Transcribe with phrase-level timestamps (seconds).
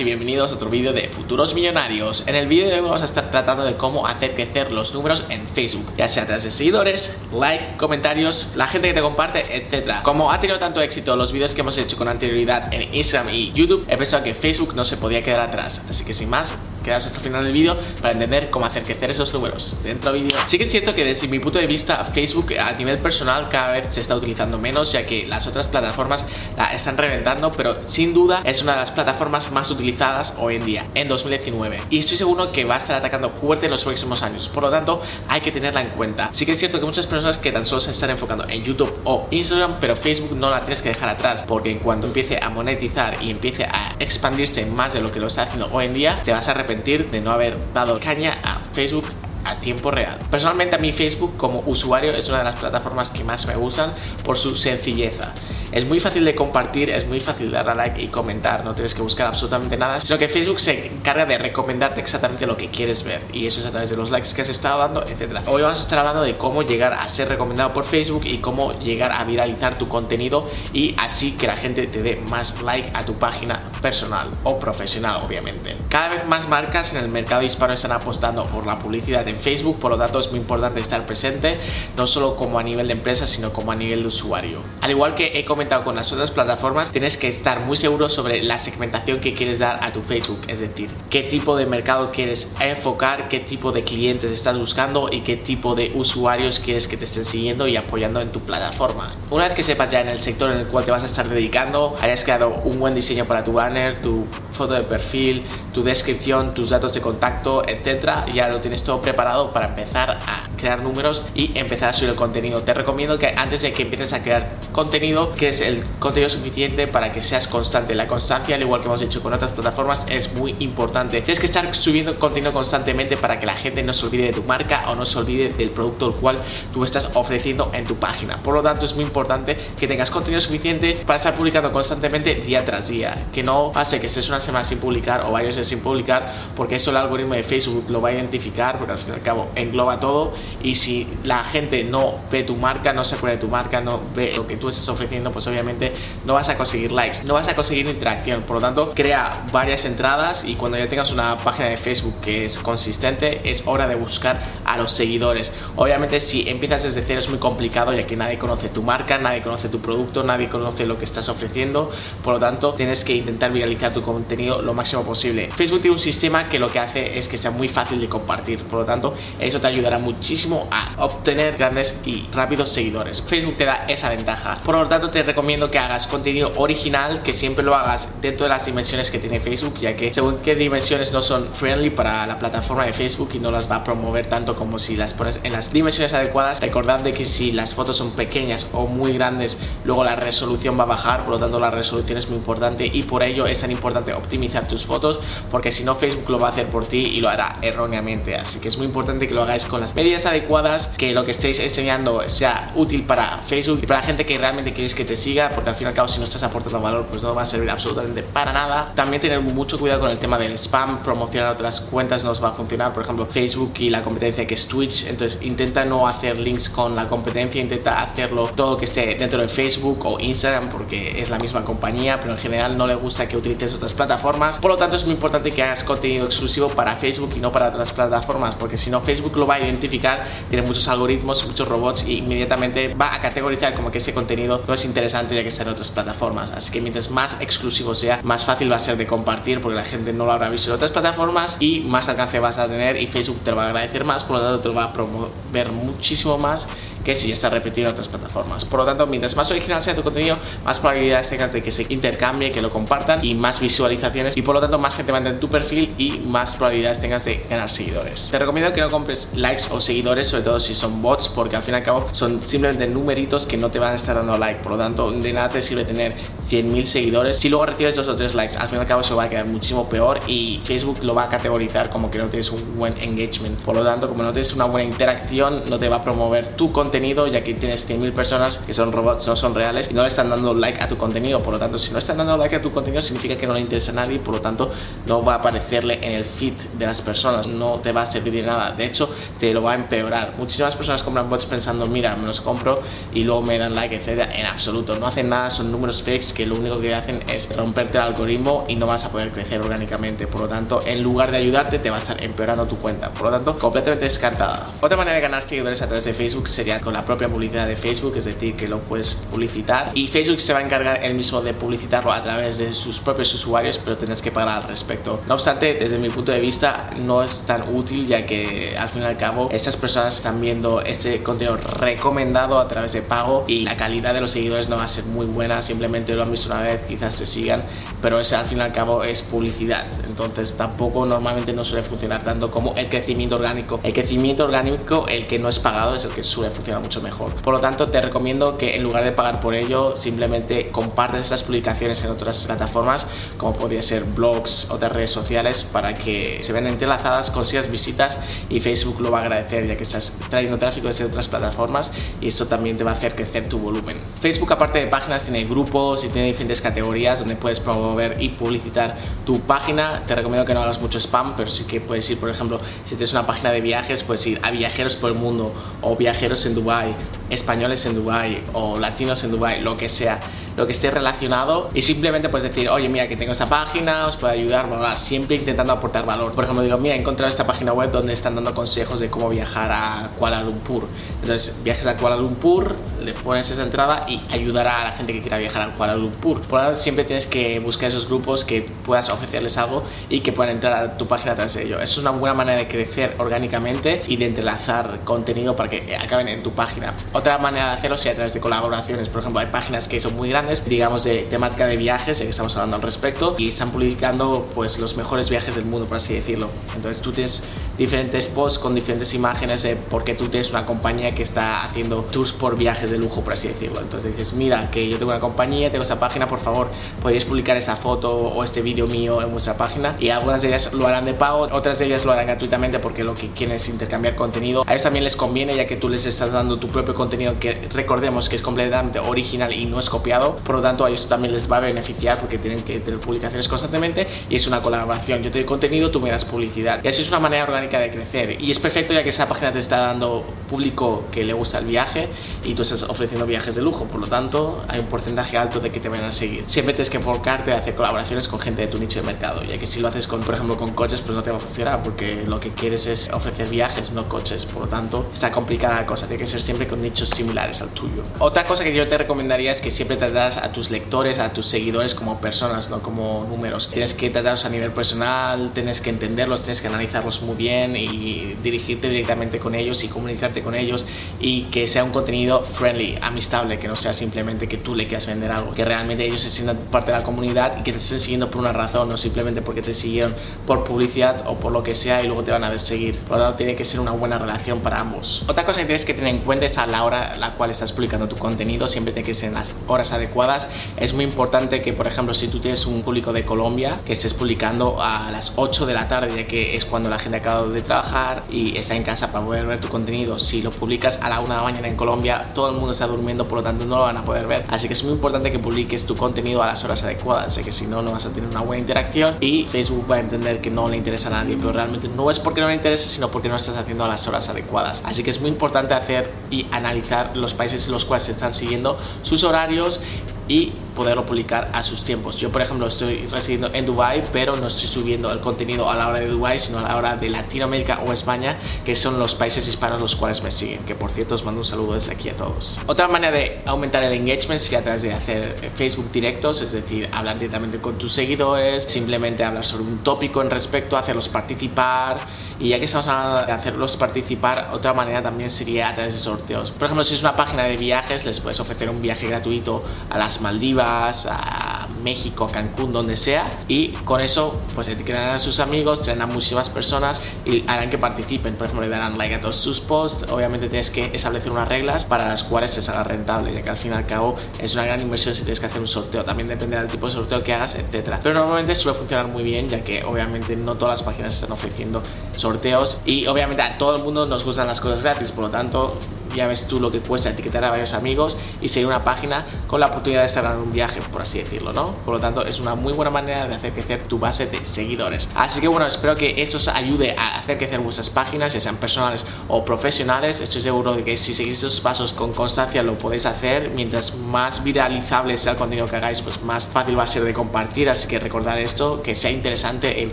[0.00, 2.26] Y bienvenidos a otro vídeo de Futuros Millonarios.
[2.26, 5.24] En el vídeo de hoy vamos a estar tratando de cómo hacer crecer los números
[5.28, 9.40] en Facebook, ya sea a través de seguidores, like, comentarios, la gente que te comparte,
[9.54, 9.96] etc.
[10.02, 13.52] Como ha tenido tanto éxito los vídeos que hemos hecho con anterioridad en Instagram y
[13.52, 15.82] YouTube, he pensado que Facebook no se podía quedar atrás.
[15.90, 19.10] Así que sin más, quedaos hasta el final del vídeo para entender cómo hacer crecer
[19.10, 19.76] esos números.
[19.82, 20.36] Dentro vídeo.
[20.48, 23.72] Sí que es cierto que desde mi punto de vista Facebook a nivel personal cada
[23.72, 28.12] vez se está utilizando menos ya que las otras plataformas la están reventando, pero sin
[28.12, 31.78] duda es una de las plataformas más utilizadas hoy en día, en 2019.
[31.90, 34.70] Y estoy seguro que va a estar atacando fuerte en los próximos años, por lo
[34.70, 36.30] tanto hay que tenerla en cuenta.
[36.32, 38.94] Sí que es cierto que muchas personas que tan solo se están enfocando en YouTube
[39.04, 42.50] o Instagram, pero Facebook no la tienes que dejar atrás, porque en cuanto empiece a
[42.50, 46.20] monetizar y empiece a expandirse más de lo que lo está haciendo hoy en día,
[46.24, 49.06] te vas a arrepentir de no haber dado caña a Facebook
[49.44, 50.18] a tiempo real.
[50.30, 53.92] Personalmente a mí Facebook como usuario es una de las plataformas que más me gustan
[54.24, 55.34] por su sencilleza.
[55.72, 58.92] Es muy fácil de compartir, es muy fácil dar a like y comentar, no tienes
[58.92, 63.04] que buscar absolutamente nada, sino que Facebook se encarga de recomendarte exactamente lo que quieres
[63.04, 65.42] ver y eso es a través de los likes que has estado dando, etc.
[65.46, 68.72] Hoy vamos a estar hablando de cómo llegar a ser recomendado por Facebook y cómo
[68.72, 73.04] llegar a viralizar tu contenido y así que la gente te dé más like a
[73.04, 75.76] tu página personal o profesional, obviamente.
[75.88, 79.78] Cada vez más marcas en el mercado hispano están apostando por la publicidad en Facebook,
[79.78, 81.60] por lo tanto es muy importante estar presente,
[81.96, 84.64] no solo como a nivel de empresa, sino como a nivel de usuario.
[84.80, 88.58] Al igual que he con las otras plataformas, tienes que estar muy seguro sobre la
[88.58, 93.28] segmentación que quieres dar a tu Facebook, es decir, qué tipo de mercado quieres enfocar,
[93.28, 97.26] qué tipo de clientes estás buscando y qué tipo de usuarios quieres que te estén
[97.26, 99.14] siguiendo y apoyando en tu plataforma.
[99.30, 101.28] Una vez que sepas ya en el sector en el cual te vas a estar
[101.28, 105.44] dedicando, hayas creado un buen diseño para tu banner, tu foto de perfil,
[105.74, 110.48] tu descripción, tus datos de contacto, etcétera, ya lo tienes todo preparado para empezar a
[110.56, 112.62] crear números y empezar a subir el contenido.
[112.62, 117.10] Te recomiendo que antes de que empieces a crear contenido, que el contenido suficiente para
[117.10, 117.96] que seas constante.
[117.96, 121.20] La constancia, al igual que hemos hecho con otras plataformas, es muy importante.
[121.22, 124.44] Tienes que estar subiendo contenido constantemente para que la gente no se olvide de tu
[124.44, 126.38] marca o no se olvide del producto el cual
[126.72, 128.40] tú estás ofreciendo en tu página.
[128.42, 132.64] Por lo tanto, es muy importante que tengas contenido suficiente para estar publicando constantemente día
[132.64, 133.26] tras día.
[133.32, 136.76] Que no pase que estés una semana sin publicar o varios días sin publicar, porque
[136.76, 139.50] eso el algoritmo de Facebook lo va a identificar, porque al fin y al cabo
[139.54, 140.32] engloba todo.
[140.62, 144.00] Y si la gente no ve tu marca, no se acuerda de tu marca, no
[144.14, 145.94] ve lo que tú estás ofreciendo, pues pues obviamente
[146.26, 148.42] no vas a conseguir likes, no vas a conseguir interacción.
[148.42, 152.44] Por lo tanto, crea varias entradas y cuando ya tengas una página de Facebook que
[152.44, 155.56] es consistente, es hora de buscar a los seguidores.
[155.76, 159.40] Obviamente, si empiezas desde cero es muy complicado ya que nadie conoce tu marca, nadie
[159.40, 161.90] conoce tu producto, nadie conoce lo que estás ofreciendo.
[162.22, 165.48] Por lo tanto, tienes que intentar viralizar tu contenido lo máximo posible.
[165.50, 168.62] Facebook tiene un sistema que lo que hace es que sea muy fácil de compartir.
[168.64, 173.22] Por lo tanto, eso te ayudará muchísimo a obtener grandes y rápidos seguidores.
[173.22, 174.60] Facebook te da esa ventaja.
[174.62, 178.50] Por lo tanto, te recomiendo que hagas contenido original, que siempre lo hagas dentro de
[178.50, 182.38] las dimensiones que tiene Facebook, ya que según qué dimensiones no son friendly para la
[182.38, 185.52] plataforma de Facebook y no las va a promover tanto como si las pones en
[185.52, 186.60] las dimensiones adecuadas.
[186.60, 190.82] Recordad de que si las fotos son pequeñas o muy grandes, luego la resolución va
[190.82, 193.70] a bajar, por lo tanto la resolución es muy importante y por ello es tan
[193.70, 197.20] importante optimizar tus fotos, porque si no Facebook lo va a hacer por ti y
[197.20, 198.34] lo hará erróneamente.
[198.34, 201.30] Así que es muy importante que lo hagáis con las medidas adecuadas, que lo que
[201.30, 205.16] estéis enseñando sea útil para Facebook y para la gente que realmente queréis que te
[205.16, 207.42] siga, porque al fin y al cabo si no estás aportando valor, pues no va
[207.42, 208.92] a servir absolutamente para nada.
[208.94, 212.50] También tener mucho cuidado con el tema del spam, promocionar otras cuentas no os va
[212.50, 216.40] a funcionar, por ejemplo Facebook y la competencia que es Twitch, entonces intenta no hacer
[216.40, 221.20] links con la competencia, intenta hacerlo todo que esté dentro de Facebook o Instagram, porque
[221.20, 224.70] es la misma compañía, pero en general no le gusta que utilices otras plataformas, por
[224.70, 227.92] lo tanto es muy importante que hagas contenido exclusivo para Facebook y no para otras
[227.92, 232.18] plataformas, porque si no Facebook lo va a identificar, tiene muchos algoritmos, muchos robots y
[232.18, 235.62] inmediatamente va a categorizar como que ese contenido no es interesante interesante ya que está
[235.62, 236.50] en otras plataformas.
[236.50, 239.84] Así que mientras más exclusivo sea, más fácil va a ser de compartir porque la
[239.84, 243.06] gente no lo habrá visto en otras plataformas y más alcance vas a tener y
[243.06, 246.36] Facebook te va a agradecer más, por lo tanto te lo va a promover muchísimo
[246.36, 246.68] más
[247.10, 248.64] que si está repetido en otras plataformas.
[248.64, 251.84] Por lo tanto, mientras más original sea tu contenido, más probabilidades tengas de que se
[251.88, 255.20] intercambie, que lo compartan y más visualizaciones y por lo tanto más gente va a
[255.20, 258.30] entender tu perfil y más probabilidades tengas de ganar seguidores.
[258.30, 261.64] Te recomiendo que no compres likes o seguidores, sobre todo si son bots, porque al
[261.64, 264.62] fin y al cabo son simplemente numeritos que no te van a estar dando like.
[264.62, 266.14] Por lo tanto, de nada te sirve tener
[266.50, 267.36] 100.000 seguidores.
[267.38, 269.28] Si luego recibes dos o tres likes, al fin y al cabo eso va a
[269.30, 273.00] quedar muchísimo peor y Facebook lo va a categorizar como que no tienes un buen
[273.00, 273.58] engagement.
[273.60, 276.72] Por lo tanto, como no tienes una buena interacción, no te va a promover tu
[276.72, 280.08] contenido, ya que tienes 100.000 personas que son robots, no son reales y no le
[280.08, 281.40] están dando like a tu contenido.
[281.40, 283.60] Por lo tanto, si no están dando like a tu contenido, significa que no le
[283.60, 284.72] interesa a nadie, por lo tanto,
[285.06, 288.32] no va a aparecerle en el feed de las personas, no te va a servir
[288.32, 288.72] de nada.
[288.72, 289.08] De hecho,
[289.38, 290.34] te lo va a empeorar.
[290.36, 292.80] Muchísimas personas compran bots pensando, mira, me los compro
[293.14, 294.32] y luego me dan like, etcétera.
[294.34, 298.04] En absoluto, no hacen nada, son números fakes lo único que hacen es romperte el
[298.04, 300.26] algoritmo y no vas a poder crecer orgánicamente.
[300.26, 303.10] Por lo tanto, en lugar de ayudarte, te va a estar empeorando tu cuenta.
[303.10, 304.70] Por lo tanto, completamente descartada.
[304.80, 307.76] Otra manera de ganar seguidores a través de Facebook sería con la propia publicidad de
[307.76, 311.40] Facebook, es decir, que lo puedes publicitar y Facebook se va a encargar él mismo
[311.40, 315.20] de publicitarlo a través de sus propios usuarios, pero tienes que pagar al respecto.
[315.26, 319.02] No obstante, desde mi punto de vista, no es tan útil ya que al fin
[319.02, 323.60] y al cabo esas personas están viendo este contenido recomendado a través de pago y
[323.60, 326.48] la calidad de los seguidores no va a ser muy buena, simplemente lo han visto
[326.48, 327.62] una vez, quizás te sigan,
[328.00, 329.86] pero ese al fin y al cabo es publicidad,
[330.24, 333.80] entonces tampoco normalmente no suele funcionar tanto como el crecimiento orgánico.
[333.82, 337.34] El crecimiento orgánico, el que no es pagado, es el que suele funcionar mucho mejor.
[337.36, 341.42] Por lo tanto, te recomiendo que en lugar de pagar por ello, simplemente compartas esas
[341.42, 343.06] publicaciones en otras plataformas,
[343.36, 348.18] como podría ser blogs, otras redes sociales, para que se vean entrelazadas, consigas visitas
[348.48, 351.90] y Facebook lo va a agradecer ya que estás trayendo tráfico desde otras plataformas
[352.20, 354.00] y esto también te va a hacer crecer tu volumen.
[354.20, 358.96] Facebook, aparte de páginas, tiene grupos y tiene diferentes categorías donde puedes promover y publicitar
[359.24, 360.02] tu página.
[360.10, 362.96] Te recomiendo que no hagas mucho spam, pero sí que puedes ir, por ejemplo, si
[362.96, 366.54] tienes una página de viajes, puedes ir a viajeros por el mundo o viajeros en
[366.54, 366.96] Dubai,
[367.28, 370.18] españoles en Dubai o latinos en Dubai, lo que sea
[370.56, 374.16] lo que esté relacionado y simplemente puedes decir, oye, mira que tengo esta página, os
[374.16, 376.32] puedo ayudar, bla, siempre intentando aportar valor.
[376.32, 379.28] Por ejemplo, digo, mira, he encontrado esta página web donde están dando consejos de cómo
[379.30, 380.86] viajar a Kuala Lumpur.
[381.22, 385.22] Entonces, viajes a Kuala Lumpur, le pones esa entrada y ayudará a la gente que
[385.22, 386.42] quiera viajar a Kuala Lumpur.
[386.42, 390.54] Por ahora siempre tienes que buscar esos grupos que puedas ofrecerles algo y que puedan
[390.54, 391.80] entrar a tu página tras de ello.
[391.80, 396.28] Eso es una buena manera de crecer orgánicamente y de entrelazar contenido para que acaben
[396.28, 396.94] en tu página.
[397.12, 399.08] Otra manera de hacerlo sería a través de colaboraciones.
[399.08, 402.30] Por ejemplo, hay páginas que son muy grandes digamos, de temática de viajes, ya que
[402.30, 406.14] estamos hablando al respecto, y están publicando pues los mejores viajes del mundo, por así
[406.14, 406.50] decirlo.
[406.74, 407.42] Entonces tú tienes
[407.80, 412.02] diferentes posts con diferentes imágenes de por qué tú tienes una compañía que está haciendo
[412.02, 413.80] tours por viajes de lujo, por así decirlo.
[413.80, 416.68] Entonces dices, mira, que yo tengo una compañía, tengo esta página, por favor,
[417.02, 419.92] podéis publicar esta foto o este vídeo mío en vuestra página.
[419.98, 423.02] Y algunas de ellas lo harán de pago, otras de ellas lo harán gratuitamente porque
[423.02, 424.62] lo que quieren es intercambiar contenido.
[424.66, 427.54] A ellos también les conviene ya que tú les estás dando tu propio contenido que
[427.72, 430.36] recordemos que es completamente original y no es copiado.
[430.44, 433.48] Por lo tanto, a ellos también les va a beneficiar porque tienen que tener publicaciones
[433.48, 435.22] constantemente y es una colaboración.
[435.22, 436.84] Yo te doy contenido, tú me das publicidad.
[436.84, 438.40] Y así es una manera orgánica de crecer.
[438.40, 441.66] Y es perfecto ya que esa página te está dando público que le gusta el
[441.66, 442.08] viaje
[442.44, 443.84] y tú estás ofreciendo viajes de lujo.
[443.84, 446.44] Por lo tanto, hay un porcentaje alto de que te vayan a seguir.
[446.46, 449.58] Siempre tienes que enfocarte a hacer colaboraciones con gente de tu nicho de mercado, ya
[449.58, 451.82] que si lo haces con, por ejemplo, con coches, pues no te va a funcionar
[451.82, 454.46] porque lo que quieres es ofrecer viajes, no coches.
[454.46, 456.06] Por lo tanto, está complicada la cosa.
[456.06, 458.02] Tiene que ser siempre con nichos similares al tuyo.
[458.18, 461.46] Otra cosa que yo te recomendaría es que siempre tratas a tus lectores, a tus
[461.46, 463.68] seguidores como personas, no como números.
[463.72, 468.36] Tienes que tratarlos a nivel personal, tienes que entenderlos, tienes que analizarlos muy bien y
[468.42, 470.86] dirigirte directamente con ellos y comunicarte con ellos
[471.20, 475.06] y que sea un contenido friendly, amistable, que no sea simplemente que tú le quieras
[475.06, 478.00] vender algo, que realmente ellos se sientan parte de la comunidad y que te estén
[478.00, 480.14] siguiendo por una razón, no simplemente porque te siguieron
[480.46, 482.96] por publicidad o por lo que sea y luego te van a seguir.
[482.98, 485.24] Por lo tanto, tiene que ser una buena relación para ambos.
[485.28, 487.50] Otra cosa que tienes que tener en cuenta es a la hora a la cual
[487.50, 490.48] estás publicando tu contenido, siempre tiene que ser en las horas adecuadas.
[490.76, 494.14] Es muy importante que, por ejemplo, si tú tienes un público de Colombia, que estés
[494.14, 497.62] publicando a las 8 de la tarde, ya que es cuando la gente acaba de
[497.62, 500.18] trabajar y está en casa para poder ver tu contenido.
[500.18, 502.86] Si lo publicas a la una de la mañana en Colombia, todo el mundo está
[502.86, 504.44] durmiendo, por lo tanto no lo van a poder ver.
[504.48, 507.52] Así que es muy importante que publiques tu contenido a las horas adecuadas, ya que
[507.52, 510.50] si no, no vas a tener una buena interacción y Facebook va a entender que
[510.50, 513.28] no le interesa a nadie, pero realmente no es porque no le interesa, sino porque
[513.28, 514.82] no estás haciendo a las horas adecuadas.
[514.84, 518.34] Así que es muy importante hacer y analizar los países en los cuales se están
[518.34, 519.80] siguiendo, sus horarios
[520.28, 522.16] y poderlo publicar a sus tiempos.
[522.16, 525.88] Yo, por ejemplo, estoy residiendo en Dubai, pero no estoy subiendo el contenido a la
[525.88, 529.46] hora de Dubai, sino a la hora de Latinoamérica o España, que son los países
[529.46, 530.64] hispanos los cuales me siguen.
[530.64, 532.60] Que por cierto, os mando un saludo desde aquí a todos.
[532.66, 536.52] Otra manera de aumentar el engagement sería a través de hacer eh, Facebook directos, es
[536.52, 541.98] decir, hablar directamente con tus seguidores, simplemente hablar sobre un tópico en respecto, hacerlos participar.
[542.38, 546.00] Y ya que estamos hablando de hacerlos participar, otra manera también sería a través de
[546.00, 546.50] sorteos.
[546.50, 549.98] Por ejemplo, si es una página de viajes, les puedes ofrecer un viaje gratuito a
[549.98, 553.30] las Maldivas, a México, Cancún, donde sea.
[553.48, 557.78] Y con eso, pues etiquetarán a sus amigos, traerán a muchísimas personas y harán que
[557.78, 558.34] participen.
[558.34, 560.10] Por ejemplo, le darán like a todos sus posts.
[560.10, 563.56] Obviamente tienes que establecer unas reglas para las cuales se haga rentable, ya que al
[563.56, 566.04] fin y al cabo es una gran inversión si tienes que hacer un sorteo.
[566.04, 568.00] También depende del tipo de sorteo que hagas, etcétera.
[568.02, 571.82] Pero normalmente suele funcionar muy bien, ya que obviamente no todas las páginas están ofreciendo
[572.16, 575.78] sorteos y obviamente a todo el mundo nos gustan las cosas gratis, por lo tanto
[576.14, 579.60] ya ves tú lo que cuesta etiquetar a varios amigos y seguir una página con
[579.60, 581.68] la oportunidad de en un viaje, por así decirlo, ¿no?
[581.68, 585.08] Por lo tanto, es una muy buena manera de hacer crecer tu base de seguidores.
[585.14, 588.56] Así que bueno, espero que esto os ayude a hacer crecer vuestras páginas, ya sean
[588.56, 590.20] personales o profesionales.
[590.20, 593.50] Estoy seguro de que si seguís estos pasos con constancia lo podéis hacer.
[593.50, 597.12] Mientras más viralizable sea el contenido que hagáis, pues más fácil va a ser de
[597.12, 597.70] compartir.
[597.70, 599.92] Así que recordar esto, que sea interesante el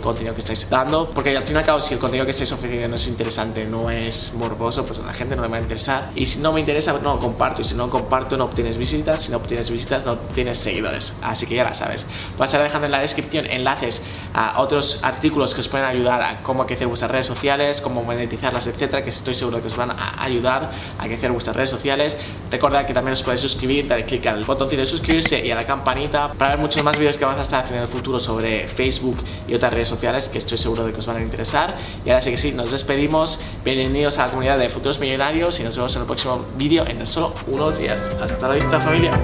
[0.00, 2.52] contenido que estáis dando, porque al fin y al cabo, si el contenido que estáis
[2.52, 5.60] ofreciendo no es interesante, no es morboso, pues a la gente no le va a
[5.60, 7.62] interesar y si no me interesa, no comparto.
[7.62, 9.20] Y si no comparto, no obtienes visitas.
[9.20, 11.14] Si no obtienes visitas, no tienes seguidores.
[11.22, 12.06] Así que ya la sabes.
[12.36, 14.02] Voy a estar dejando en la descripción enlaces
[14.34, 18.66] a otros artículos que os pueden ayudar a cómo crecer vuestras redes sociales, cómo monetizarlas,
[18.66, 22.16] etcétera, que estoy seguro que os van a ayudar a crecer vuestras redes sociales.
[22.50, 25.66] Recordad que también os podéis suscribir, darle clic al botoncito de suscribirse y a la
[25.66, 28.66] campanita para ver muchos más vídeos que vamos a estar haciendo en el futuro sobre
[28.68, 31.76] Facebook y otras redes sociales que estoy seguro de que os van a interesar.
[32.04, 33.40] Y ahora sí que sí, nos despedimos.
[33.64, 37.06] Bienvenidos a la comunidad de futuros millonarios y nos vemos en el próximo vídeo en
[37.06, 38.10] solo unos días.
[38.20, 39.18] Hasta la vista familia.